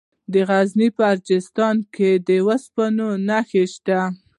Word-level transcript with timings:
د 0.31 0.33
غزني 0.49 0.87
په 0.97 1.03
اجرستان 1.13 1.75
کې 1.95 2.09
د 2.27 2.29
اوسپنې 2.45 3.07
نښې 3.27 3.63
شته. 3.73 3.99